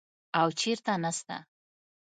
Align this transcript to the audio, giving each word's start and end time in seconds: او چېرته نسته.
او 0.39 0.47
چېرته 0.59 0.93
نسته. 1.03 1.37